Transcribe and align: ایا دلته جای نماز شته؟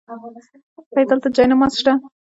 ایا 0.95 1.03
دلته 1.09 1.27
جای 1.35 1.47
نماز 1.51 1.73
شته؟ 1.79 1.91